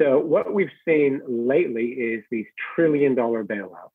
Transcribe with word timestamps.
So 0.00 0.18
what 0.18 0.52
we've 0.52 0.68
seen 0.86 1.22
lately 1.26 1.86
is 1.86 2.24
these 2.30 2.46
trillion 2.74 3.14
dollar 3.14 3.44
bailouts. 3.44 3.90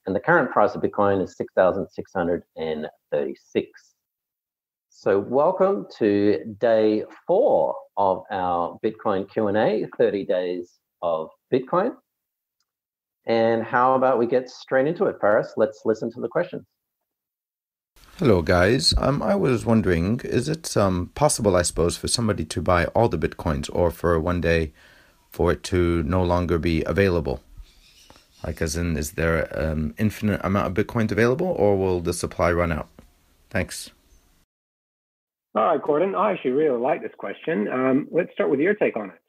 And 0.05 0.16
the 0.16 0.19
current 0.19 0.51
price 0.51 0.75
of 0.75 0.81
Bitcoin 0.81 1.23
is 1.23 1.38
6,636. 1.38 3.92
So 4.95 5.19
welcome 5.19 5.88
to 5.97 6.55
day 6.59 7.03
four 7.25 7.75
of 7.97 8.23
our 8.31 8.80
Bitcoin 8.86 9.30
Q&A, 9.30 9.85
30 9.97 10.23
days 10.23 10.80
of 11.02 11.30
Bitcoin. 11.52 11.95
And 13.25 13.63
how 13.63 13.95
about 13.95 14.19
we 14.19 14.27
get 14.27 14.50
straight 14.50 14.85
into 14.85 15.05
it, 15.05 15.17
Ferris? 15.19 15.55
Let's 15.58 15.81
listen 15.83 16.11
to 16.13 16.22
the 16.22 16.27
questions. 16.27 16.63
Hello, 18.18 18.44
guys. 18.44 18.94
Um, 18.97 19.22
I 19.23 19.34
was 19.34 19.66
wondering, 19.66 20.22
is 20.23 20.47
it 20.47 20.78
um, 20.78 21.09
possible, 21.16 21.56
I 21.56 21.63
suppose, 21.63 21.97
for 21.97 22.07
somebody 22.07 22.45
to 22.45 22.62
buy 22.62 22.85
all 22.85 23.09
the 23.09 23.18
Bitcoins 23.18 23.69
or 23.73 23.89
for 23.89 24.18
one 24.19 24.41
day 24.41 24.73
for 25.31 25.51
it 25.51 25.63
to 25.63 26.03
no 26.03 26.23
longer 26.23 26.59
be 26.59 26.84
available? 26.85 27.41
Like, 28.45 28.62
as 28.62 28.78
in, 28.78 28.95
is 28.95 29.13
there 29.13 29.50
um 29.59 29.95
infinite 29.97 30.39
amount 30.44 30.68
of 30.68 30.85
Bitcoins 30.85 31.12
available 31.12 31.47
or 31.47 31.78
will 31.78 32.00
the 32.00 32.13
supply 32.13 32.51
run 32.51 32.72
out? 32.72 32.88
Thanks. 33.50 33.89
All 35.56 35.64
right, 35.64 35.81
Gordon. 35.81 36.16
I 36.16 36.31
actually 36.31 36.52
really 36.52 36.80
like 36.80 37.03
this 37.03 37.12
question. 37.16 37.68
Um, 37.68 38.08
let's 38.12 38.34
start 38.34 38.50
with 38.50 38.59
your 38.59 38.74
take 38.74 38.97
on 38.97 39.12
it. 39.12 39.19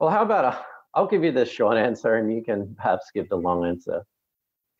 Well, 0.00 0.10
how 0.10 0.22
about 0.22 0.44
a, 0.44 0.60
I'll 0.94 1.06
give 1.06 1.22
you 1.22 1.30
the 1.30 1.46
short 1.46 1.76
answer 1.76 2.16
and 2.16 2.32
you 2.32 2.42
can 2.42 2.74
perhaps 2.76 3.10
give 3.14 3.28
the 3.28 3.36
long 3.36 3.64
answer. 3.64 4.02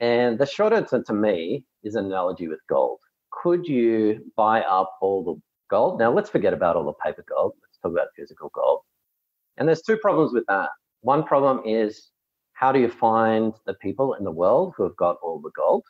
And 0.01 0.39
the 0.39 0.47
short 0.47 0.73
answer 0.73 1.03
to 1.05 1.13
me 1.13 1.65
is 1.85 1.95
an 1.95 2.07
analogy 2.07 2.49
with 2.49 2.59
gold. 2.69 2.99
Could 3.31 3.67
you 3.67 4.25
buy 4.37 4.63
up 4.63 4.93
all 5.01 5.23
the 5.23 5.41
gold? 5.71 6.01
Now, 6.01 6.13
let's 6.13 6.31
forget 6.31 6.53
about 6.53 6.75
all 6.75 6.85
the 6.85 6.93
paper 6.95 7.25
gold. 7.29 7.53
Let's 7.63 7.79
talk 7.79 7.93
about 7.93 8.09
physical 8.17 8.51
gold. 8.53 8.81
And 9.57 9.69
there's 9.69 9.83
two 9.83 9.99
problems 9.99 10.33
with 10.33 10.47
that. 10.49 10.71
One 11.03 11.23
problem 11.23 11.63
is 11.65 12.11
how 12.55 12.73
do 12.73 12.81
you 12.81 12.89
find 12.89 13.55
the 13.67 13.75
people 13.75 14.15
in 14.15 14.25
the 14.25 14.33
world 14.33 14.75
who 14.77 14.83
have 14.83 14.97
got 14.97 15.17
all 15.23 15.41
the 15.41 15.53
gold? 15.57 15.85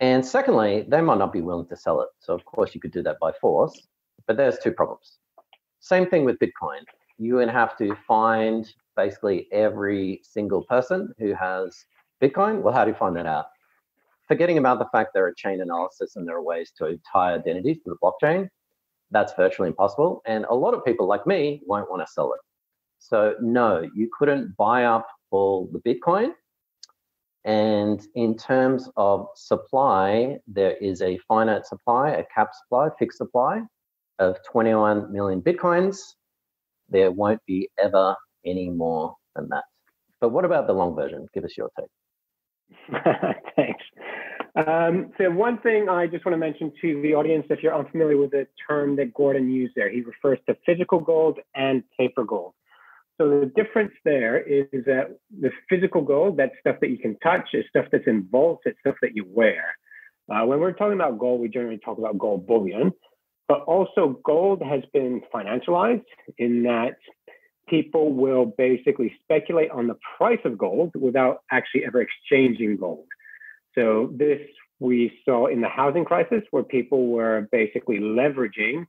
And 0.00 0.24
secondly, 0.24 0.84
they 0.88 1.00
might 1.00 1.18
not 1.18 1.32
be 1.32 1.40
willing 1.40 1.66
to 1.66 1.76
sell 1.76 2.00
it. 2.02 2.08
So, 2.20 2.34
of 2.34 2.44
course, 2.44 2.74
you 2.74 2.80
could 2.80 2.92
do 2.92 3.02
that 3.02 3.18
by 3.20 3.32
force, 3.32 3.88
but 4.26 4.36
there's 4.36 4.58
two 4.58 4.72
problems. 4.72 5.18
Same 5.80 6.06
thing 6.06 6.24
with 6.24 6.38
Bitcoin. 6.38 6.82
You 7.18 7.36
would 7.36 7.48
have 7.48 7.76
to 7.78 7.96
find 8.06 8.72
basically 8.96 9.48
every 9.50 10.20
single 10.22 10.62
person 10.64 11.12
who 11.18 11.34
has 11.34 11.84
Bitcoin. 12.22 12.62
Well, 12.62 12.74
how 12.74 12.84
do 12.84 12.90
you 12.90 12.96
find 12.96 13.16
that 13.16 13.26
out? 13.26 13.46
Forgetting 14.28 14.58
about 14.58 14.78
the 14.78 14.86
fact 14.92 15.10
there 15.14 15.26
are 15.26 15.32
chain 15.32 15.60
analysis 15.62 16.16
and 16.16 16.28
there 16.28 16.36
are 16.36 16.42
ways 16.42 16.72
to 16.78 17.00
tie 17.10 17.34
identities 17.34 17.78
to 17.84 17.90
the 17.90 17.96
blockchain, 18.02 18.48
that's 19.10 19.32
virtually 19.34 19.68
impossible. 19.68 20.22
And 20.26 20.44
a 20.50 20.54
lot 20.54 20.74
of 20.74 20.84
people 20.84 21.06
like 21.06 21.26
me 21.26 21.62
won't 21.66 21.90
want 21.90 22.06
to 22.06 22.12
sell 22.12 22.32
it. 22.34 22.40
So, 22.98 23.34
no, 23.40 23.88
you 23.94 24.10
couldn't 24.16 24.56
buy 24.56 24.84
up 24.84 25.08
all 25.30 25.68
the 25.72 25.80
Bitcoin 25.80 26.32
and 27.44 28.04
in 28.14 28.36
terms 28.36 28.88
of 28.96 29.28
supply, 29.34 30.38
there 30.46 30.76
is 30.76 31.02
a 31.02 31.18
finite 31.28 31.66
supply, 31.66 32.10
a 32.10 32.24
cap 32.34 32.50
supply, 32.52 32.88
fixed 32.98 33.18
supply 33.18 33.62
of 34.18 34.36
21 34.50 35.12
million 35.12 35.40
Bitcoins. 35.40 35.98
There 36.88 37.10
won't 37.10 37.40
be 37.46 37.68
ever 37.82 38.16
any 38.44 38.70
more 38.70 39.14
than 39.36 39.48
that. 39.50 39.64
But 40.20 40.30
what 40.30 40.44
about 40.44 40.66
the 40.66 40.72
long 40.72 40.96
version? 40.96 41.26
Give 41.32 41.44
us 41.44 41.56
your 41.56 41.70
take. 41.78 43.02
Thanks. 43.56 43.84
Um, 44.56 45.12
so 45.18 45.30
one 45.30 45.58
thing 45.58 45.88
I 45.88 46.06
just 46.06 46.24
want 46.24 46.34
to 46.34 46.38
mention 46.38 46.72
to 46.80 47.00
the 47.02 47.14
audience, 47.14 47.46
if 47.50 47.62
you're 47.62 47.74
unfamiliar 47.74 48.16
with 48.16 48.32
the 48.32 48.46
term 48.68 48.96
that 48.96 49.14
Gordon 49.14 49.50
used 49.50 49.74
there, 49.76 49.88
he 49.88 50.00
refers 50.00 50.38
to 50.48 50.56
physical 50.66 50.98
gold 50.98 51.38
and 51.54 51.84
paper 51.98 52.24
gold. 52.24 52.54
So 53.20 53.40
the 53.40 53.52
difference 53.56 53.92
there 54.04 54.40
is 54.40 54.66
that 54.86 55.16
the 55.40 55.50
physical 55.68 56.02
gold, 56.02 56.36
that's 56.36 56.54
stuff 56.60 56.76
that 56.80 56.90
you 56.90 56.98
can 56.98 57.18
touch, 57.18 57.48
is 57.52 57.64
stuff 57.68 57.86
that's 57.90 58.06
in 58.06 58.28
vaults, 58.30 58.62
it's 58.64 58.78
stuff 58.80 58.94
that 59.02 59.16
you 59.16 59.24
wear. 59.28 59.64
Uh, 60.30 60.44
when 60.46 60.60
we're 60.60 60.72
talking 60.72 60.94
about 60.94 61.18
gold, 61.18 61.40
we 61.40 61.48
generally 61.48 61.78
talk 61.78 61.98
about 61.98 62.16
gold 62.16 62.46
bullion, 62.46 62.92
but 63.48 63.62
also 63.62 64.20
gold 64.24 64.62
has 64.62 64.82
been 64.92 65.20
financialized 65.34 66.04
in 66.36 66.62
that 66.62 66.96
people 67.68 68.12
will 68.12 68.46
basically 68.46 69.12
speculate 69.22 69.70
on 69.70 69.88
the 69.88 69.96
price 70.16 70.40
of 70.44 70.56
gold 70.56 70.92
without 70.94 71.38
actually 71.50 71.84
ever 71.84 72.00
exchanging 72.00 72.76
gold. 72.76 73.06
So 73.74 74.12
this 74.14 74.40
we 74.80 75.12
saw 75.24 75.46
in 75.46 75.60
the 75.60 75.68
housing 75.68 76.04
crisis 76.04 76.42
where 76.50 76.62
people 76.62 77.08
were 77.08 77.48
basically 77.50 77.98
leveraging 77.98 78.86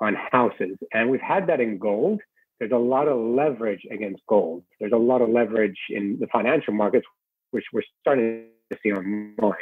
on 0.00 0.16
houses. 0.30 0.76
And 0.92 1.10
we've 1.10 1.20
had 1.20 1.48
that 1.48 1.60
in 1.60 1.78
gold 1.78 2.20
there's 2.58 2.72
a 2.72 2.76
lot 2.76 3.08
of 3.08 3.18
leverage 3.18 3.82
against 3.90 4.22
gold. 4.28 4.62
There's 4.80 4.92
a 4.92 4.96
lot 4.96 5.22
of 5.22 5.28
leverage 5.28 5.78
in 5.90 6.18
the 6.20 6.26
financial 6.28 6.72
markets, 6.72 7.06
which 7.50 7.64
we're 7.72 7.82
starting 8.00 8.46
to 8.70 8.78
see 8.82 8.92
online. 8.92 9.54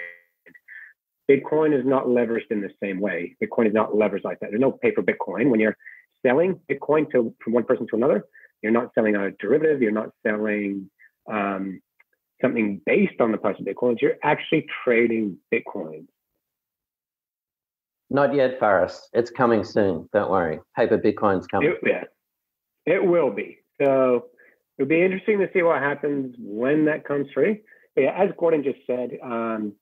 Bitcoin 1.31 1.79
is 1.79 1.87
not 1.87 2.07
leveraged 2.07 2.51
in 2.51 2.61
the 2.61 2.71
same 2.83 3.01
way. 3.01 3.37
Bitcoin 3.43 3.67
is 3.67 3.73
not 3.73 3.93
leveraged 3.93 4.25
like 4.25 4.41
that. 4.41 4.51
There's 4.51 4.61
no 4.61 4.73
paper 4.73 5.03
Bitcoin. 5.03 5.51
When 5.51 5.61
you're 5.61 5.77
selling 6.27 6.61
Bitcoin 6.71 7.11
to 7.13 7.35
from 7.43 7.53
one 7.53 7.65
person 7.65 7.87
to 7.89 7.97
another, 7.97 8.25
you're 8.63 8.73
not 8.73 8.91
selling 8.95 9.17
a 9.17 9.31
derivative. 9.33 9.81
You're 9.81 9.93
not 9.93 10.11
selling 10.27 10.91
um, 11.31 11.81
something 12.41 12.81
based 12.85 13.21
on 13.21 13.33
the 13.33 13.39
price 13.39 13.57
of 13.59 13.67
Bitcoin. 13.67 14.01
You're 14.01 14.17
actually 14.23 14.67
trading 14.85 15.39
Bitcoin. 15.53 16.07
Not 18.11 18.35
yet, 18.35 18.61
Faris. 18.61 19.09
It's 19.15 19.31
coming 19.31 19.65
soon. 19.65 20.09
Don't 20.13 20.31
worry. 20.31 20.61
Paper 20.77 20.99
Bitcoin's 20.99 21.47
coming. 21.47 21.75
Yeah, 21.85 22.05
it 22.87 23.05
will 23.05 23.31
be. 23.31 23.59
So 23.81 24.27
it'll 24.79 24.89
be 24.89 25.03
interesting 25.03 25.39
to 25.41 25.49
see 25.53 25.63
what 25.63 25.81
happens 25.81 26.35
when 26.39 26.85
that 26.87 27.05
comes 27.05 27.29
free. 27.35 27.61
But 27.95 28.03
yeah, 28.03 28.15
as 28.17 28.31
Gordon 28.39 28.65
just 28.65 28.79
said, 28.87 29.11
um, 29.23 29.75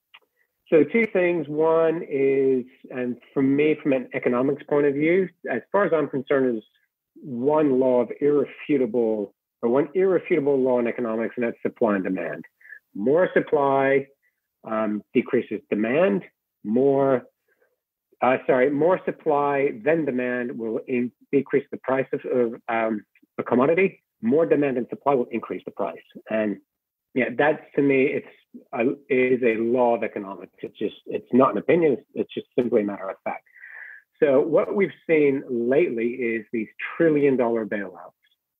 so 0.69 0.83
two 0.85 1.05
things. 1.11 1.47
One 1.49 2.01
is, 2.09 2.63
and 2.89 3.17
for 3.33 3.43
me, 3.43 3.77
from 3.81 3.91
an 3.93 4.07
economics 4.13 4.63
point 4.69 4.87
of 4.87 4.93
view, 4.93 5.27
as 5.51 5.61
far 5.71 5.85
as 5.85 5.91
I'm 5.93 6.07
concerned, 6.07 6.57
is 6.57 6.63
one 7.15 7.79
law 7.79 8.01
of 8.01 8.09
irrefutable 8.21 9.33
or 9.61 9.69
one 9.69 9.89
irrefutable 9.93 10.59
law 10.59 10.79
in 10.79 10.87
economics, 10.87 11.35
and 11.37 11.45
that's 11.45 11.61
supply 11.61 11.95
and 11.95 12.03
demand. 12.03 12.45
More 12.95 13.29
supply 13.33 14.07
um, 14.63 15.01
decreases 15.13 15.61
demand. 15.69 16.23
More, 16.63 17.23
uh, 18.21 18.37
sorry, 18.45 18.69
more 18.69 18.99
supply 19.05 19.71
than 19.83 20.05
demand 20.05 20.57
will 20.57 20.79
in- 20.87 21.11
decrease 21.31 21.65
the 21.71 21.77
price 21.77 22.07
of, 22.13 22.21
of 22.25 22.53
um, 22.69 23.03
a 23.37 23.43
commodity. 23.43 24.03
More 24.21 24.45
demand 24.45 24.77
and 24.77 24.87
supply 24.89 25.15
will 25.15 25.27
increase 25.31 25.63
the 25.65 25.71
price. 25.71 25.97
And 26.29 26.57
yeah, 27.13 27.29
that's 27.37 27.63
to 27.75 27.81
me, 27.81 28.05
it's 28.05 28.27
a, 28.73 28.81
it 29.09 29.33
is 29.33 29.43
a 29.43 29.59
law 29.59 29.95
of 29.95 30.03
economics. 30.03 30.53
It's 30.59 30.77
just, 30.77 30.95
it's 31.07 31.27
not 31.33 31.51
an 31.51 31.57
opinion. 31.57 31.93
It's, 31.93 32.07
it's 32.13 32.33
just 32.33 32.47
simply 32.55 32.81
a 32.81 32.85
matter 32.85 33.09
of 33.09 33.15
fact. 33.23 33.45
So 34.21 34.39
what 34.39 34.75
we've 34.75 34.93
seen 35.07 35.43
lately 35.49 36.09
is 36.09 36.45
these 36.53 36.67
trillion 36.95 37.37
dollar 37.37 37.65
bailouts. 37.65 38.11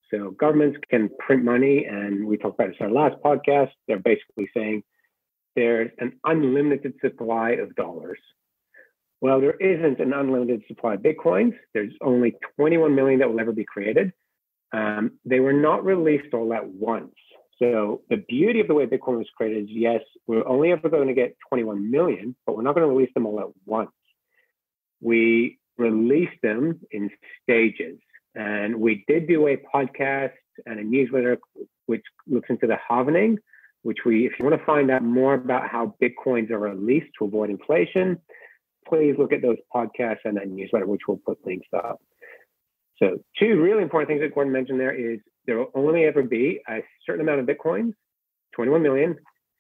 So 0.10 0.32
governments 0.32 0.80
can 0.90 1.10
print 1.20 1.44
money, 1.44 1.86
and 1.86 2.26
we 2.26 2.36
talked 2.38 2.60
about 2.60 2.70
this 2.70 2.78
in 2.80 2.88
our 2.88 2.92
last 2.92 3.22
podcast. 3.24 3.70
They're 3.88 4.00
basically 4.00 4.50
saying 4.56 4.84
there's 5.56 5.92
an 6.00 6.20
unlimited 6.26 6.96
supply 7.00 7.52
of 7.52 7.76
dollars. 7.76 8.20
Well, 9.22 9.40
there 9.40 9.54
isn't 9.54 10.00
an 10.00 10.14
unlimited 10.14 10.64
supply 10.68 10.96
of 10.96 11.02
bitcoins. 11.02 11.54
There's 11.74 11.94
only 12.02 12.36
21 12.58 12.96
million 12.96 13.20
that 13.20 13.30
will 13.30 13.40
ever 13.40 13.52
be 13.52 13.64
created. 13.64 14.12
Um, 14.74 15.20
they 15.26 15.40
were 15.40 15.54
not 15.54 15.86
released 15.86 16.34
all 16.34 16.54
at 16.54 16.68
once. 16.68 17.14
So 17.60 18.02
the 18.10 18.18
beauty 18.18 18.60
of 18.62 18.68
the 18.68 18.74
way 18.74 18.88
Bitcoin 18.88 19.20
was 19.20 19.28
created 19.38 19.66
is 19.66 19.70
yes, 19.70 20.02
we're 20.26 20.48
only 20.48 20.72
ever 20.72 20.90
going 20.90 21.08
to 21.10 21.14
get 21.14 21.36
21 21.50 21.92
million, 21.92 22.36
but 22.46 22.58
we're 22.58 22.64
not 22.64 22.74
going 22.74 22.88
to 22.88 22.94
release 22.94 23.14
them 23.14 23.28
all 23.28 23.40
at 23.40 23.48
once. 23.66 23.92
We 25.00 25.60
release 25.78 26.32
them 26.42 26.80
in 26.90 27.12
stages. 27.44 28.00
And 28.34 28.78
we 28.78 29.04
did 29.08 29.28
do 29.28 29.48
a 29.48 29.58
podcast 29.58 30.32
and 30.66 30.80
a 30.80 30.84
newsletter 30.84 31.38
which 31.86 32.04
looks 32.28 32.50
into 32.50 32.66
the 32.66 32.78
halvening, 32.90 33.38
which 33.84 34.00
we, 34.06 34.26
if 34.26 34.34
you 34.40 34.46
want 34.46 34.60
to 34.60 34.66
find 34.66 34.90
out 34.90 35.04
more 35.04 35.36
about 35.36 35.70
how 35.70 35.94
Bitcoins 36.02 36.50
are 36.50 36.60
released 36.60 37.12
to 37.20 37.26
avoid 37.26 37.52
inflation, 37.52 38.20
please 38.88 39.16
look 39.18 39.34
at 39.34 39.42
those 39.42 39.58
podcasts 39.74 40.26
and 40.26 40.38
that 40.38 40.48
newsletter, 40.48 40.86
which 40.86 41.02
we'll 41.08 41.22
put 41.26 41.46
links 41.46 41.68
up. 41.76 42.02
So 42.98 43.18
two 43.40 43.60
really 43.60 43.82
important 43.82 44.10
things 44.10 44.22
that 44.22 44.34
Gordon 44.34 44.54
mentioned 44.54 44.80
there 44.80 44.94
is 44.94 45.20
there 45.48 45.58
will 45.58 45.72
only 45.74 46.06
ever 46.06 46.22
be 46.22 46.62
a 46.70 46.80
certain 47.06 47.22
amount 47.22 47.40
of 47.40 47.48
Bitcoins, 47.48 47.94
21 48.56 48.82
million. 48.84 49.16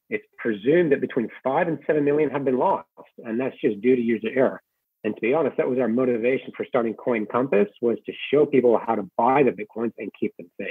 It's 0.10 0.26
presumed 0.38 0.92
that 0.92 1.02
between 1.02 1.30
five 1.44 1.68
and 1.68 1.80
seven 1.88 2.04
million 2.04 2.30
have 2.30 2.46
been 2.46 2.58
lost, 2.58 2.88
and 3.26 3.40
that's 3.40 3.56
just 3.62 3.82
due 3.82 3.96
to 3.96 4.02
user 4.02 4.30
error. 4.36 4.62
And 5.04 5.16
to 5.16 5.22
be 5.22 5.34
honest, 5.34 5.58
that 5.58 5.68
was 5.68 5.80
our 5.80 5.88
motivation 5.88 6.52
for 6.56 6.66
starting 6.66 6.94
Coin 6.94 7.26
Compass 7.26 7.68
was 7.82 7.98
to 8.06 8.14
show 8.32 8.46
people 8.46 8.80
how 8.86 8.96
to 8.96 9.10
buy 9.18 9.42
the 9.42 9.52
Bitcoins 9.52 9.94
and 9.98 10.12
keep 10.20 10.36
them 10.38 10.52
safe. 10.60 10.70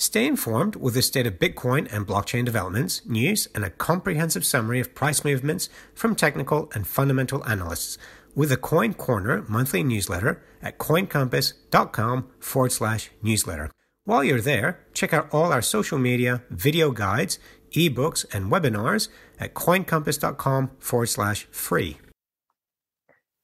Stay 0.00 0.26
informed 0.26 0.76
with 0.76 0.94
the 0.94 1.02
state 1.02 1.26
of 1.26 1.38
Bitcoin 1.38 1.86
and 1.92 2.06
blockchain 2.06 2.42
developments, 2.42 3.02
news, 3.04 3.46
and 3.54 3.66
a 3.66 3.68
comprehensive 3.68 4.46
summary 4.46 4.80
of 4.80 4.94
price 4.94 5.26
movements 5.26 5.68
from 5.92 6.16
technical 6.16 6.70
and 6.72 6.86
fundamental 6.86 7.46
analysts 7.46 7.98
with 8.34 8.48
the 8.48 8.56
Coin 8.56 8.94
Corner 8.94 9.44
monthly 9.46 9.82
newsletter 9.82 10.42
at 10.62 10.78
coincompass.com 10.78 12.30
forward 12.38 12.72
slash 12.72 13.10
newsletter. 13.20 13.70
While 14.04 14.24
you're 14.24 14.40
there, 14.40 14.86
check 14.94 15.12
out 15.12 15.28
all 15.34 15.52
our 15.52 15.60
social 15.60 15.98
media, 15.98 16.44
video 16.48 16.92
guides, 16.92 17.38
ebooks, 17.72 18.24
and 18.32 18.50
webinars 18.50 19.08
at 19.38 19.52
coincompass.com 19.52 20.70
forward 20.78 21.10
slash 21.10 21.46
free. 21.50 21.98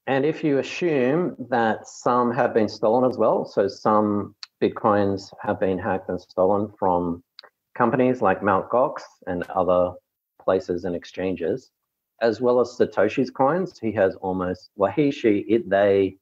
And 0.07 0.25
if 0.25 0.43
you 0.43 0.59
assume 0.59 1.37
that 1.51 1.87
some 1.87 2.33
have 2.33 2.55
been 2.55 2.69
stolen 2.69 3.11
as 3.11 3.19
well, 3.19 3.45
so 3.45 3.67
some 3.69 4.36
Bitcoins 4.63 5.33
have 5.43 5.61
been 5.61 5.79
hacked 5.79 6.09
and 6.09 6.21
stolen 6.21 6.73
from 6.79 7.23
companies 7.77 8.23
like 8.23 8.43
Mt. 8.43 8.71
Gox 8.71 9.03
and 9.27 9.43
other 9.51 9.93
places 10.43 10.85
and 10.85 10.97
exchanges, 10.97 11.71
as 12.23 12.41
well 12.41 12.61
as 12.61 12.69
Satoshi's 12.69 13.31
coins. 13.31 13.79
He 13.79 13.93
has 13.93 14.15
almost, 14.17 14.71
well, 14.77 14.93
he, 14.93 15.11
she, 15.11 15.45
it, 15.49 15.69
they, 15.69 16.17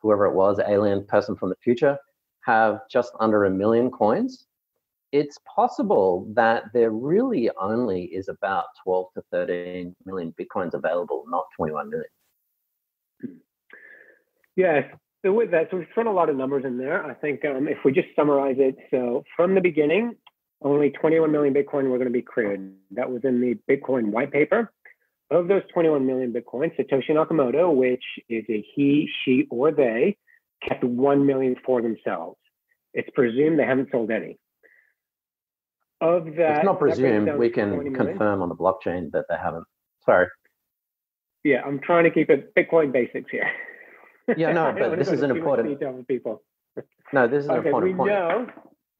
whoever 0.00 0.26
it 0.26 0.34
was, 0.34 0.58
alien 0.66 1.04
person 1.06 1.36
from 1.36 1.50
the 1.50 1.56
future, 1.62 1.98
have 2.44 2.80
just 2.90 3.12
under 3.20 3.44
a 3.44 3.50
million 3.50 3.90
coins. 3.90 4.46
It's 5.12 5.38
possible 5.54 6.26
that 6.34 6.64
there 6.72 6.90
really 6.90 7.50
only 7.60 8.04
is 8.04 8.28
about 8.28 8.64
12 8.82 9.06
to 9.14 9.22
13 9.30 9.94
million 10.04 10.34
Bitcoins 10.40 10.74
available, 10.74 11.24
not 11.28 11.44
21 11.56 11.90
million. 11.90 13.40
Yes. 14.56 14.84
So 15.24 15.32
with 15.32 15.50
that, 15.52 15.68
so 15.70 15.78
we've 15.78 15.86
thrown 15.94 16.06
a 16.06 16.12
lot 16.12 16.28
of 16.28 16.36
numbers 16.36 16.64
in 16.66 16.76
there. 16.76 17.02
I 17.02 17.14
think 17.14 17.44
um, 17.46 17.66
if 17.66 17.78
we 17.82 17.92
just 17.92 18.08
summarize 18.14 18.56
it, 18.58 18.76
so 18.90 19.24
from 19.34 19.54
the 19.54 19.60
beginning, 19.60 20.16
only 20.60 20.90
21 20.90 21.32
million 21.32 21.54
Bitcoin 21.54 21.88
were 21.88 21.96
going 21.96 22.08
to 22.08 22.10
be 22.10 22.20
created. 22.20 22.74
That 22.90 23.10
was 23.10 23.22
in 23.24 23.40
the 23.40 23.58
Bitcoin 23.70 24.10
white 24.10 24.30
paper. 24.30 24.70
Of 25.30 25.48
those 25.48 25.62
21 25.72 26.06
million 26.06 26.30
Bitcoin, 26.30 26.76
Satoshi 26.78 27.10
Nakamoto, 27.10 27.74
which 27.74 28.04
is 28.28 28.44
a 28.50 28.64
he, 28.74 29.08
she, 29.24 29.46
or 29.50 29.72
they, 29.72 30.18
kept 30.66 30.84
1 30.84 31.26
million 31.26 31.56
for 31.64 31.80
themselves. 31.80 32.36
It's 32.92 33.08
presumed 33.14 33.58
they 33.58 33.64
haven't 33.64 33.88
sold 33.90 34.10
any. 34.10 34.38
Of 36.02 36.26
that, 36.36 36.56
it's 36.56 36.64
not 36.66 36.78
presumed. 36.78 37.30
We 37.38 37.48
can 37.48 37.94
confirm 37.94 38.42
on 38.42 38.50
the 38.50 38.54
blockchain 38.54 39.10
that 39.12 39.24
they 39.30 39.36
haven't. 39.42 39.64
Sorry. 40.04 40.26
Yeah, 41.44 41.62
I'm 41.64 41.80
trying 41.80 42.04
to 42.04 42.10
keep 42.10 42.28
it 42.28 42.54
Bitcoin 42.54 42.92
basics 42.92 43.30
here. 43.30 43.50
Yeah, 44.36 44.52
no, 44.52 44.74
but 44.76 44.98
this 44.98 45.08
is 45.08 45.22
an 45.22 45.30
important. 45.30 45.78
People. 46.08 46.42
No, 47.12 47.28
this 47.28 47.44
is 47.44 47.50
an 47.50 47.56
okay, 47.56 47.68
important 47.68 47.92
we 47.92 47.96
point. 47.96 48.10
know 48.10 48.46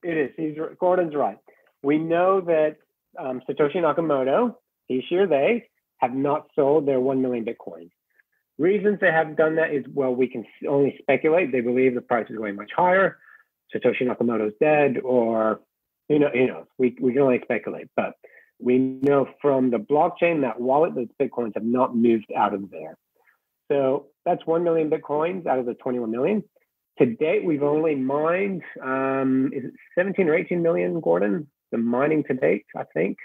it 0.03 0.17
is. 0.17 0.31
He's 0.37 0.57
Gordon's 0.79 1.15
right. 1.15 1.39
We 1.83 1.99
know 1.99 2.41
that 2.43 2.77
um, 3.19 3.43
Satoshi 3.49 3.77
Nakamoto, 3.77 4.55
he, 4.87 5.03
she, 5.09 5.17
or 5.17 5.27
they, 5.27 5.69
have 5.99 6.15
not 6.15 6.49
sold 6.55 6.87
their 6.87 7.01
one 7.01 7.23
million 7.23 7.45
Bitcoin. 7.45 7.91
Reasons 8.59 8.99
they 9.01 9.11
have 9.11 9.37
done 9.37 9.57
that 9.57 9.73
is 9.73 9.85
well, 9.93 10.15
we 10.15 10.29
can 10.29 10.45
only 10.69 10.97
speculate. 11.01 11.51
They 11.51 11.61
believe 11.61 11.95
the 11.95 12.01
price 12.01 12.27
is 12.31 12.37
going 12.37 12.57
much 12.57 12.71
higher. 12.77 13.19
Satoshi 13.75 14.03
Nakamoto's 14.03 14.55
dead, 14.61 14.99
or 15.03 15.61
you 16.09 16.19
know, 16.19 16.31
you 16.33 16.47
know, 16.47 16.67
we 16.79 16.97
we 17.01 17.13
can 17.13 17.23
only 17.23 17.41
speculate. 17.43 17.89
But 17.97 18.15
we 18.61 18.79
know 18.79 19.29
from 19.43 19.71
the 19.71 19.79
blockchain 19.79 20.43
that 20.43 20.61
wallet 20.61 20.95
that 20.95 21.19
Bitcoins 21.19 21.55
have 21.55 21.65
not 21.65 21.97
moved 21.97 22.31
out 22.37 22.55
of 22.55 22.71
there. 22.71 22.97
So 23.71 24.07
that's 24.25 24.47
1 24.47 24.65
million 24.65 24.91
Bitcoins 24.91 25.47
out 25.47 25.59
of 25.59 25.67
the 25.67 25.75
21 25.75 26.11
million. 26.11 26.43
To 26.99 27.07
date, 27.07 27.45
we've 27.45 27.63
only 27.63 27.95
mined, 27.95 28.63
um, 28.83 29.51
is 29.53 29.65
it 29.65 29.73
17 29.99 30.29
or 30.29 30.35
18 30.35 30.63
million, 30.63 31.01
Gordon? 31.01 31.49
The 31.73 31.79
mining 31.79 32.23
to 32.25 32.35
date, 32.35 32.65
I 32.77 32.85
think. 32.95 33.19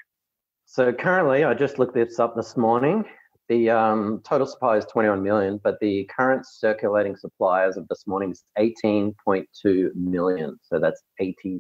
So 0.66 0.92
currently, 0.92 1.44
I 1.44 1.54
just 1.54 1.78
looked 1.78 1.94
this 1.94 2.20
up 2.20 2.36
this 2.36 2.58
morning. 2.58 3.06
The 3.48 3.70
um, 3.72 4.22
total 4.24 4.46
supply 4.46 4.78
is 4.78 4.86
21 4.86 5.24
million, 5.24 5.60
but 5.64 5.80
the 5.82 6.08
current 6.16 6.46
circulating 6.46 7.16
supply 7.16 7.64
as 7.64 7.78
of 7.78 7.88
this 7.88 8.06
morning 8.06 8.32
is 8.32 8.44
18.2 8.60 9.96
million. 9.96 10.60
So 10.62 10.80
that's 10.80 11.02
87% 11.20 11.60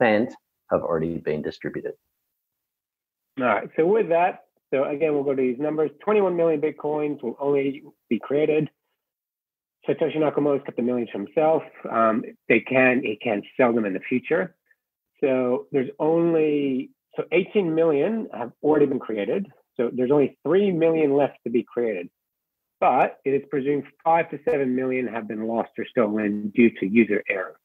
okay. 0.00 0.28
have 0.70 0.82
already 0.82 1.18
been 1.18 1.42
distributed. 1.42 1.94
All 3.38 3.46
right. 3.46 3.68
So 3.76 3.86
with 3.86 4.08
that, 4.10 4.44
so 4.72 4.84
again, 4.84 5.14
we'll 5.14 5.24
go 5.24 5.34
to 5.34 5.42
these 5.42 5.58
numbers. 5.58 5.90
21 6.04 6.36
million 6.36 6.60
Bitcoins 6.60 7.22
will 7.22 7.36
only 7.40 7.82
be 8.08 8.18
created. 8.18 8.70
Satoshi 9.88 10.16
Nakamoto's 10.16 10.62
kept 10.64 10.76
the 10.76 10.82
millions 10.82 11.10
for 11.10 11.18
himself. 11.18 11.62
Um, 11.90 12.22
they 12.48 12.60
can, 12.60 13.02
he 13.02 13.16
can 13.16 13.42
sell 13.56 13.72
them 13.72 13.84
in 13.84 13.94
the 13.94 14.00
future. 14.00 14.54
So 15.20 15.66
there's 15.72 15.90
only, 15.98 16.90
so 17.16 17.24
18 17.32 17.74
million 17.74 18.28
have 18.32 18.52
already 18.62 18.86
been 18.86 19.00
created. 19.00 19.46
So 19.76 19.90
there's 19.92 20.10
only 20.10 20.38
3 20.46 20.72
million 20.72 21.16
left 21.16 21.38
to 21.44 21.50
be 21.50 21.62
created. 21.62 22.08
But 22.78 23.18
it 23.24 23.30
is 23.30 23.42
presumed 23.50 23.84
5 24.04 24.30
to 24.30 24.38
7 24.48 24.74
million 24.74 25.06
have 25.08 25.26
been 25.26 25.46
lost 25.46 25.70
or 25.78 25.86
stolen 25.86 26.50
due 26.54 26.70
to 26.78 26.86
user 26.86 27.22
error. 27.28 27.58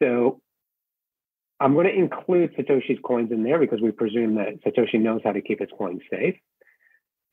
So 0.00 0.40
I'm 1.60 1.74
going 1.74 1.86
to 1.86 1.94
include 1.94 2.54
Satoshi's 2.56 2.98
coins 3.04 3.30
in 3.30 3.42
there 3.42 3.58
because 3.58 3.80
we 3.80 3.90
presume 3.90 4.34
that 4.36 4.62
Satoshi 4.64 5.00
knows 5.00 5.20
how 5.24 5.32
to 5.32 5.40
keep 5.40 5.60
his 5.60 5.68
coins 5.78 6.02
safe. 6.10 6.36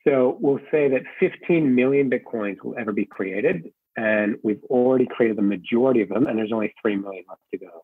So 0.07 0.37
we'll 0.39 0.59
say 0.71 0.89
that 0.89 1.03
15 1.19 1.75
million 1.75 2.09
Bitcoins 2.09 2.63
will 2.63 2.75
ever 2.77 2.91
be 2.91 3.05
created, 3.05 3.71
and 3.95 4.37
we've 4.43 4.63
already 4.69 5.05
created 5.05 5.37
the 5.37 5.43
majority 5.43 6.01
of 6.01 6.09
them, 6.09 6.27
and 6.27 6.37
there's 6.37 6.51
only 6.51 6.73
3 6.81 6.95
million 6.97 7.23
left 7.27 7.41
to 7.51 7.57
go. 7.59 7.83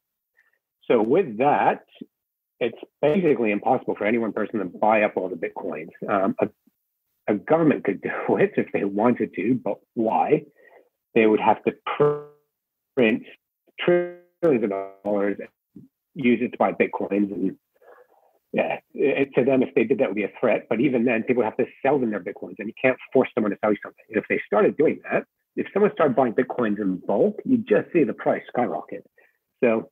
So 0.85 1.01
with 1.01 1.37
that, 1.37 1.85
it's 2.59 2.77
basically 3.01 3.51
impossible 3.51 3.95
for 3.95 4.05
any 4.05 4.17
one 4.17 4.33
person 4.33 4.59
to 4.59 4.65
buy 4.65 5.03
up 5.03 5.13
all 5.15 5.29
the 5.29 5.35
Bitcoins. 5.35 5.89
Um, 6.09 6.35
a, 6.39 6.49
a 7.27 7.35
government 7.35 7.83
could 7.83 8.01
do 8.27 8.37
it 8.37 8.53
if 8.57 8.67
they 8.73 8.83
wanted 8.83 9.33
to, 9.35 9.59
but 9.63 9.77
why? 9.93 10.43
They 11.13 11.27
would 11.27 11.39
have 11.39 11.63
to 11.65 11.73
print 12.95 13.23
trillions 13.79 14.63
of 14.63 14.71
dollars 15.03 15.37
use 16.17 16.39
it 16.41 16.51
to 16.51 16.57
buy 16.57 16.71
bitcoins 16.71 17.31
and 17.31 17.57
yeah, 18.53 18.77
it, 18.93 19.29
to 19.35 19.43
them, 19.43 19.61
if 19.61 19.75
they 19.75 19.83
did 19.83 19.99
that, 19.99 20.07
would 20.07 20.15
be 20.15 20.23
a 20.23 20.31
threat. 20.39 20.67
But 20.69 20.79
even 20.79 21.03
then, 21.03 21.23
people 21.23 21.43
have 21.43 21.57
to 21.57 21.65
sell 21.85 21.99
them 21.99 22.11
their 22.11 22.23
bitcoins, 22.23 22.55
and 22.59 22.67
you 22.67 22.73
can't 22.81 22.97
force 23.11 23.29
someone 23.35 23.51
to 23.51 23.57
sell 23.61 23.71
you 23.71 23.77
something. 23.83 24.03
And 24.09 24.17
if 24.17 24.23
they 24.29 24.41
started 24.47 24.77
doing 24.77 24.99
that, 25.11 25.25
if 25.57 25.67
someone 25.73 25.91
started 25.93 26.15
buying 26.15 26.33
Bitcoins 26.33 26.79
in 26.79 26.97
bulk, 27.05 27.41
you'd 27.43 27.67
just 27.67 27.91
see 27.91 28.03
the 28.03 28.13
price 28.13 28.43
skyrocket. 28.47 29.03
So 29.63 29.89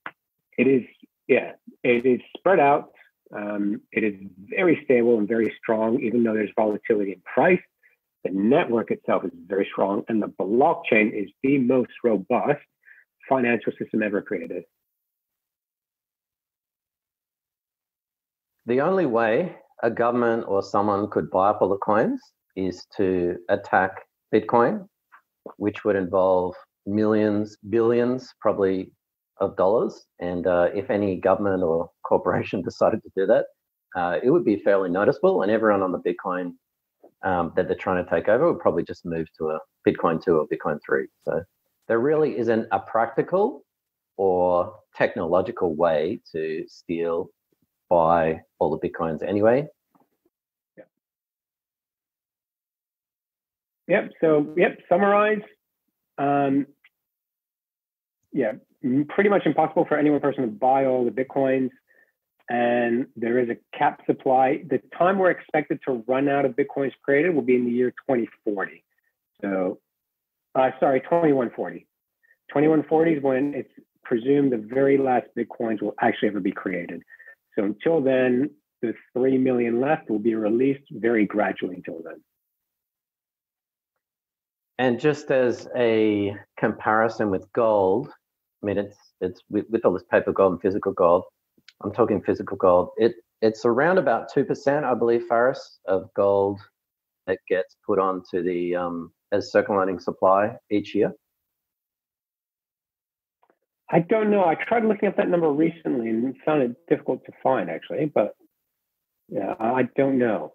it 0.57 0.67
is, 0.67 0.83
yeah, 1.27 1.53
it 1.83 2.05
is 2.05 2.21
spread 2.37 2.59
out. 2.59 2.91
Um, 3.35 3.81
it 3.91 4.03
is 4.03 4.13
very 4.37 4.79
stable 4.85 5.17
and 5.17 5.27
very 5.27 5.51
strong, 5.61 6.01
even 6.01 6.23
though 6.23 6.33
there's 6.33 6.51
volatility 6.55 7.13
in 7.13 7.21
price. 7.21 7.59
The 8.23 8.31
network 8.31 8.91
itself 8.91 9.25
is 9.25 9.31
very 9.47 9.67
strong, 9.71 10.03
and 10.07 10.21
the 10.21 10.27
blockchain 10.27 11.11
is 11.11 11.29
the 11.43 11.57
most 11.57 11.91
robust 12.03 12.61
financial 13.27 13.73
system 13.79 14.03
ever 14.03 14.21
created. 14.21 14.63
The 18.67 18.81
only 18.81 19.05
way 19.05 19.55
a 19.83 19.91
government 19.91 20.45
or 20.47 20.63
someone 20.63 21.09
could 21.09 21.29
buy 21.29 21.49
up 21.49 21.61
all 21.61 21.69
the 21.69 21.77
coins 21.77 22.19
is 22.55 22.85
to 22.97 23.35
attack 23.49 23.91
Bitcoin, 24.33 24.87
which 25.57 25.83
would 25.85 25.95
involve 25.95 26.55
millions, 26.87 27.57
billions, 27.69 28.33
probably 28.41 28.91
of 29.39 29.55
dollars. 29.57 30.05
And 30.19 30.47
uh, 30.47 30.69
if 30.73 30.89
any 30.89 31.17
government 31.19 31.61
or 31.61 31.91
corporation 32.07 32.61
decided 32.65 33.01
to 33.03 33.11
do 33.15 33.27
that, 33.27 33.45
uh, 33.95 34.19
it 34.23 34.29
would 34.31 34.43
be 34.43 34.57
fairly 34.57 34.89
noticeable, 34.89 35.41
and 35.41 35.51
everyone 35.51 35.81
on 35.81 35.91
the 35.91 35.99
Bitcoin 35.99 36.53
um, 37.23 37.53
that 37.55 37.67
they're 37.67 37.77
trying 37.77 38.03
to 38.03 38.09
take 38.09 38.27
over 38.27 38.51
would 38.51 38.59
probably 38.59 38.83
just 38.83 39.05
move 39.05 39.27
to 39.37 39.49
a 39.49 39.59
Bitcoin 39.87 40.21
2 40.23 40.37
or 40.37 40.47
Bitcoin 40.47 40.79
3. 40.85 41.07
So 41.23 41.43
there 41.87 41.99
really 41.99 42.37
isn't 42.37 42.67
a 42.71 42.79
practical 42.79 43.63
or 44.17 44.75
technological 44.95 45.75
way 45.75 46.21
to 46.33 46.65
steal 46.67 47.29
buy 47.89 48.41
all 48.59 48.75
the 48.75 48.87
bitcoins 48.87 49.27
anyway. 49.27 49.67
Yep. 50.77 50.89
Yep. 53.87 54.11
So, 54.21 54.53
yep. 54.57 54.79
Summarize. 54.89 55.41
Um, 56.17 56.67
yeah, 58.31 58.53
pretty 59.09 59.29
much 59.29 59.45
impossible 59.45 59.85
for 59.87 59.97
any 59.97 60.09
one 60.09 60.19
person 60.19 60.43
to 60.43 60.49
buy 60.49 60.85
all 60.85 61.05
the 61.05 61.11
bitcoins, 61.11 61.69
and 62.49 63.07
there 63.15 63.39
is 63.39 63.49
a 63.49 63.77
cap 63.77 64.01
supply. 64.05 64.63
The 64.69 64.81
time 64.97 65.17
we're 65.17 65.31
expected 65.31 65.79
to 65.87 66.03
run 66.07 66.27
out 66.27 66.45
of 66.45 66.55
bitcoins 66.55 66.91
created 67.01 67.33
will 67.33 67.41
be 67.41 67.55
in 67.55 67.65
the 67.65 67.71
year 67.71 67.91
2040. 67.91 68.83
So, 69.41 69.79
uh, 70.53 70.71
sorry, 70.79 70.99
2140. 71.01 71.87
2140 72.49 73.11
is 73.13 73.23
when 73.23 73.53
it's 73.55 73.71
presumed 74.03 74.51
the 74.51 74.57
very 74.57 74.97
last 74.97 75.27
bitcoins 75.37 75.81
will 75.81 75.95
actually 76.01 76.29
ever 76.29 76.39
be 76.39 76.51
created. 76.51 77.03
So 77.55 77.65
until 77.65 78.01
then, 78.01 78.49
the 78.81 78.93
3 79.13 79.37
million 79.37 79.79
left 79.79 80.09
will 80.09 80.19
be 80.19 80.35
released 80.35 80.83
very 80.91 81.25
gradually 81.25 81.75
until 81.75 82.01
then. 82.03 82.21
And 84.77 84.99
just 84.99 85.31
as 85.31 85.67
a 85.75 86.35
comparison 86.59 87.31
with 87.31 87.51
gold, 87.53 88.09
I 88.61 88.65
mean, 88.65 88.77
it's 88.77 88.97
it's 89.21 89.41
with, 89.49 89.65
with 89.69 89.85
all 89.85 89.93
this 89.93 90.03
paper 90.11 90.33
gold 90.33 90.53
and 90.53 90.61
physical 90.61 90.91
gold. 90.91 91.23
I'm 91.81 91.93
talking 91.93 92.21
physical 92.21 92.57
gold. 92.57 92.89
It 92.97 93.13
it's 93.41 93.63
around 93.63 93.99
about 93.99 94.31
two 94.33 94.43
percent, 94.43 94.85
I 94.85 94.93
believe, 94.93 95.25
Faris, 95.27 95.79
of 95.85 96.13
gold 96.13 96.59
that 97.27 97.39
gets 97.47 97.77
put 97.85 97.99
onto 97.99 98.43
the 98.43 98.75
um, 98.75 99.13
as 99.31 99.51
circulating 99.51 99.99
supply 99.99 100.55
each 100.69 100.93
year. 100.93 101.13
I 103.91 103.99
don't 103.99 104.31
know. 104.31 104.43
I 104.43 104.55
tried 104.55 104.85
looking 104.85 105.09
up 105.09 105.17
that 105.17 105.29
number 105.29 105.51
recently 105.51 106.09
and 106.09 106.35
found 106.43 106.63
it 106.63 106.75
difficult 106.89 107.23
to 107.25 107.31
find 107.43 107.69
actually, 107.69 108.05
but 108.13 108.35
yeah, 109.29 109.53
I 109.59 109.87
don't 109.95 110.17
know. 110.17 110.53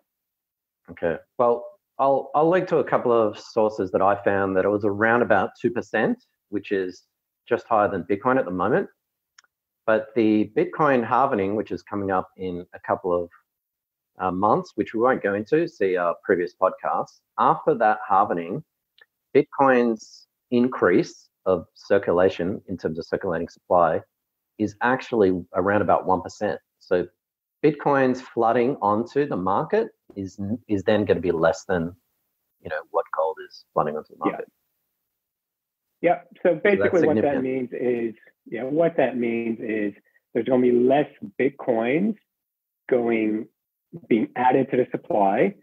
Okay. 0.91 1.17
Well, 1.39 1.65
I'll 1.99 2.31
I'll 2.35 2.49
link 2.49 2.67
to 2.69 2.79
a 2.79 2.85
couple 2.85 3.13
of 3.13 3.39
sources 3.39 3.91
that 3.93 4.03
I 4.03 4.23
found 4.25 4.57
that 4.57 4.65
it 4.65 4.69
was 4.69 4.85
around 4.85 5.23
about 5.23 5.51
two 5.61 5.71
percent, 5.71 6.25
which 6.49 6.73
is 6.73 7.05
just 7.49 7.67
higher 7.69 7.89
than 7.89 8.05
Bitcoin 8.05 8.39
at 8.39 8.45
the 8.45 8.51
moment. 8.51 8.89
But 9.87 10.09
the 10.15 10.53
Bitcoin 10.57 11.07
halvening, 11.07 11.55
which 11.55 11.71
is 11.71 11.83
coming 11.83 12.11
up 12.11 12.29
in 12.37 12.67
a 12.75 12.81
couple 12.81 13.13
of 13.13 13.29
uh, 14.19 14.31
months, 14.31 14.73
which 14.75 14.95
we 14.95 15.01
won't 15.01 15.23
go 15.23 15.35
into, 15.35 15.67
see 15.69 15.97
our 15.97 16.15
previous 16.25 16.55
podcast. 16.61 17.21
After 17.39 17.75
that 17.75 17.99
halvening, 18.09 18.63
Bitcoin's 19.35 20.27
increase 20.51 21.30
of 21.47 21.67
circulation 21.75 22.61
in 22.69 22.77
terms 22.77 22.99
of 22.99 23.07
circulating 23.07 23.49
supply 23.49 24.01
is 24.59 24.77
actually 24.83 25.33
around 25.55 25.83
about 25.83 26.07
1%. 26.07 26.59
So 26.79 27.07
Bitcoin's 27.65 28.21
flooding 28.21 28.77
onto 28.81 29.27
the 29.27 29.37
market 29.37 29.89
is 30.17 30.41
is 30.69 30.83
then 30.85 31.05
going 31.05 31.17
to 31.17 31.23
be 31.23 31.31
less 31.31 31.65
than 31.65 31.95
you 32.63 32.71
know 32.71 32.81
what 32.91 33.05
gold 33.17 33.37
is 33.49 33.65
flooding 33.73 33.97
onto 33.97 34.15
the 34.15 34.19
market. 34.19 34.51
Yeah. 36.01 36.11
yeah. 36.11 36.41
So 36.43 36.61
basically, 36.63 37.01
so 37.01 37.07
what 37.07 37.23
that 37.23 37.43
means 37.43 37.71
is 37.73 38.15
yeah, 38.47 38.65
what 38.65 38.97
that 38.97 39.17
means 39.17 39.59
is 39.61 39.93
there's 40.33 40.47
going 40.47 40.63
to 40.63 40.73
be 40.73 40.79
less 40.79 41.09
Bitcoins 41.41 42.17
going 42.89 43.47
being 44.09 44.29
added 44.37 44.71
to 44.71 44.77
the 44.77 44.87
supply 44.91 45.55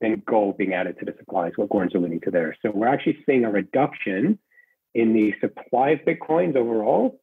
than 0.00 0.22
gold 0.26 0.56
being 0.56 0.74
added 0.74 0.98
to 1.00 1.04
the 1.04 1.14
supply. 1.18 1.48
Is 1.48 1.54
what 1.56 1.68
Gordon's 1.68 1.94
alluding 1.94 2.20
to 2.20 2.30
there. 2.30 2.56
So 2.62 2.70
we're 2.72 2.88
actually 2.88 3.18
seeing 3.26 3.44
a 3.44 3.50
reduction 3.50 4.38
in 4.94 5.12
the 5.12 5.34
supply 5.40 5.90
of 5.90 6.00
Bitcoins 6.00 6.56
overall 6.56 7.20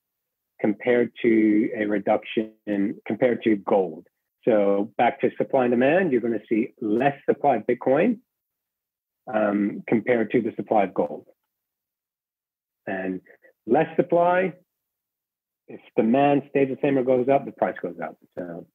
compared 0.60 1.12
to 1.22 1.70
a 1.76 1.86
reduction 1.86 2.52
compared 3.08 3.42
to 3.44 3.56
gold. 3.56 4.08
So 4.46 4.92
back 4.98 5.22
to 5.22 5.30
supply 5.38 5.66
and 5.66 5.72
demand, 5.72 6.12
you're 6.12 6.22
going 6.22 6.40
to 6.40 6.46
see 6.50 6.74
less 6.82 7.16
supply 7.30 7.58
of 7.58 7.64
Bitcoin 7.68 8.20
um, 9.32 9.84
compared 9.88 10.32
to 10.32 10.42
the 10.42 10.52
supply 10.56 10.84
of 10.84 10.94
gold. 10.94 11.26
And 12.88 13.22
less 13.68 13.88
supply, 13.96 14.54
if 15.68 15.80
demand 15.96 16.44
stays 16.50 16.70
the 16.70 16.78
same 16.82 16.98
or 16.98 17.04
goes 17.04 17.30
up, 17.30 17.46
the 17.46 17.52
price 17.52 17.76
goes 17.82 17.98
up. 18.04 18.18
So 18.38 18.68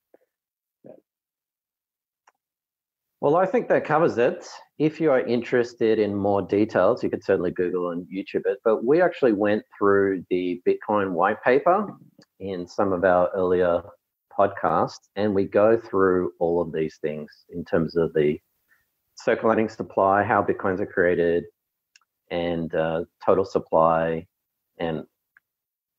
Well, 3.20 3.36
I 3.36 3.46
think 3.46 3.68
that 3.68 3.84
covers 3.86 4.18
it. 4.18 4.46
If 4.78 5.00
you 5.00 5.10
are 5.10 5.20
interested 5.20 5.98
in 5.98 6.14
more 6.14 6.42
details, 6.42 7.02
you 7.02 7.08
could 7.08 7.24
certainly 7.24 7.50
Google 7.50 7.90
and 7.90 8.06
YouTube 8.06 8.42
it. 8.44 8.58
But 8.62 8.84
we 8.84 9.00
actually 9.00 9.32
went 9.32 9.62
through 9.78 10.24
the 10.28 10.60
Bitcoin 10.68 11.12
white 11.12 11.42
paper 11.42 11.86
in 12.40 12.66
some 12.66 12.92
of 12.92 13.04
our 13.04 13.30
earlier 13.34 13.82
podcasts, 14.38 15.08
and 15.16 15.34
we 15.34 15.46
go 15.46 15.78
through 15.78 16.32
all 16.40 16.60
of 16.60 16.72
these 16.72 16.98
things 17.00 17.30
in 17.48 17.64
terms 17.64 17.96
of 17.96 18.12
the 18.12 18.38
circulating 19.14 19.70
supply, 19.70 20.22
how 20.22 20.42
Bitcoins 20.42 20.80
are 20.80 20.86
created, 20.86 21.44
and 22.30 22.74
uh, 22.74 23.04
total 23.24 23.46
supply, 23.46 24.26
and 24.78 25.04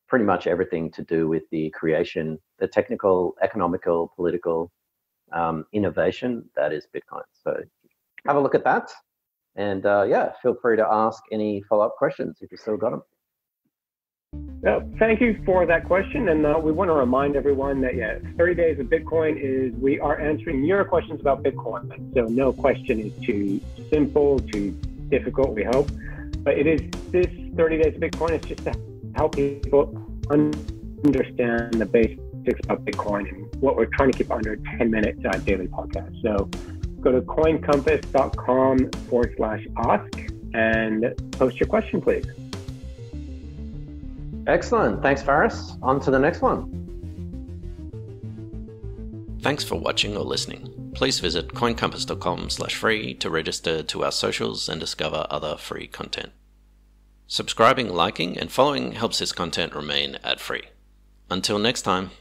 pretty 0.08 0.24
much 0.24 0.46
everything 0.46 0.92
to 0.92 1.02
do 1.02 1.28
with 1.28 1.44
the 1.52 1.72
creation, 1.72 2.38
the 2.60 2.68
technical, 2.68 3.34
economical, 3.42 4.14
political, 4.16 4.72
um, 5.34 5.66
innovation 5.74 6.48
that 6.56 6.74
is 6.74 6.88
Bitcoin. 6.94 7.24
So 7.44 7.56
have 8.26 8.36
a 8.36 8.40
look 8.40 8.56
at 8.56 8.64
that. 8.64 8.90
And 9.56 9.86
uh, 9.86 10.06
yeah, 10.08 10.34
feel 10.42 10.56
free 10.62 10.78
to 10.78 10.88
ask 10.90 11.22
any 11.32 11.64
follow 11.68 11.86
up 11.86 11.96
questions 11.98 12.38
if 12.42 12.52
you 12.52 12.58
still 12.58 12.78
got 12.78 12.92
them. 12.92 13.02
Well, 14.62 14.82
thank 15.00 15.22
you 15.22 15.42
for 15.46 15.66
that 15.66 15.86
question. 15.86 16.30
And 16.30 16.46
uh, 16.46 16.60
we 16.62 16.72
want 16.72 16.90
to 16.90 16.94
remind 16.94 17.36
everyone 17.36 17.80
that, 17.82 17.96
yeah, 17.96 18.18
30 18.38 18.56
Days 18.56 18.80
of 18.80 18.88
Bitcoin 18.88 19.38
is 19.40 19.74
we 19.76 20.00
are 20.00 20.20
answering 20.20 20.64
your 20.64 20.84
questions 20.84 21.22
about 21.22 21.44
Bitcoin. 21.44 22.14
So 22.16 22.26
no 22.26 22.52
question 22.54 23.00
is 23.00 23.26
too 23.26 23.62
simple, 23.92 24.40
too 24.40 24.72
difficult, 25.10 25.54
we 25.54 25.64
hope. 25.64 25.90
But 26.40 26.58
it 26.58 26.68
is 26.68 26.82
this 27.12 27.28
30 27.56 27.84
Days 27.84 27.96
of 27.96 28.02
Bitcoin 28.02 28.42
is 28.42 28.48
just 28.48 28.64
to 28.66 28.74
help 29.16 29.36
people 29.36 29.94
understand 30.30 31.74
the 31.76 31.86
basics 31.86 32.22
about 32.63 32.86
Bitcoin 32.86 33.27
and 33.30 33.54
what 33.62 33.75
we're 33.75 33.86
trying 33.86 34.12
to 34.12 34.18
keep 34.18 34.32
under 34.32 34.56
10 34.77 34.92
minute 34.92 35.18
uh, 35.25 35.38
daily 35.39 35.68
podcast. 35.68 36.22
So 36.22 36.50
go 37.01 37.12
to 37.12 37.22
coincompass.com 37.22 38.92
forward 39.10 39.34
slash 39.38 39.66
ask 39.77 40.32
and 40.54 41.13
post 41.32 41.60
your 41.60 41.68
question, 41.68 42.01
please. 42.01 42.25
Excellent. 44.48 45.01
Thanks, 45.01 45.22
Faris. 45.22 45.74
On 45.82 46.00
to 46.00 46.12
the 46.12 46.20
next 46.20 46.42
one. 46.42 46.74
Thanks 49.42 49.63
for 49.63 49.75
watching 49.75 50.18
or 50.18 50.24
listening. 50.24 50.92
Please 50.96 51.20
visit 51.20 51.50
coincompass.com 51.50 52.50
slash 52.50 52.75
free 52.75 53.13
to 53.16 53.30
register 53.30 53.84
to 53.84 54.04
our 54.04 54.12
socials 54.12 54.68
and 54.68 54.80
discover 54.80 55.27
other 55.30 55.58
free 55.58 55.88
content. 55.88 56.32
Subscribing, 57.27 57.89
liking, 57.89 58.38
and 58.38 58.51
following 58.51 58.94
helps 58.94 59.20
this 59.20 59.34
content 59.34 59.75
remain 59.75 60.18
ad 60.24 60.39
free. 60.39 60.63
Until 61.30 61.60
next 61.60 61.82
time. 61.82 62.12